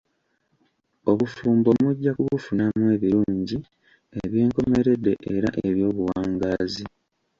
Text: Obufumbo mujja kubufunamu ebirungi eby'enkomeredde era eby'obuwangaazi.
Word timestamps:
Obufumbo 1.11 1.69
mujja 1.81 2.11
kubufunamu 2.17 2.83
ebirungi 2.95 3.57
eby'enkomeredde 4.21 5.13
era 5.33 5.49
eby'obuwangaazi. 5.67 6.85